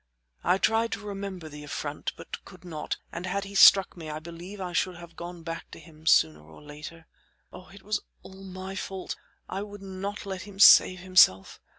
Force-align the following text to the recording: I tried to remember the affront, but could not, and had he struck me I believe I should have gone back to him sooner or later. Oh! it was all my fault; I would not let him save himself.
I 0.43 0.57
tried 0.57 0.91
to 0.93 0.99
remember 1.05 1.47
the 1.47 1.63
affront, 1.63 2.13
but 2.17 2.43
could 2.43 2.65
not, 2.65 2.97
and 3.11 3.27
had 3.27 3.43
he 3.43 3.53
struck 3.53 3.95
me 3.95 4.09
I 4.09 4.17
believe 4.17 4.59
I 4.59 4.73
should 4.73 4.95
have 4.95 5.15
gone 5.15 5.43
back 5.43 5.69
to 5.69 5.79
him 5.79 6.07
sooner 6.07 6.41
or 6.41 6.59
later. 6.59 7.05
Oh! 7.53 7.67
it 7.69 7.83
was 7.83 8.01
all 8.23 8.43
my 8.43 8.73
fault; 8.73 9.15
I 9.47 9.61
would 9.61 9.83
not 9.83 10.25
let 10.25 10.41
him 10.41 10.57
save 10.59 11.01
himself. 11.01 11.59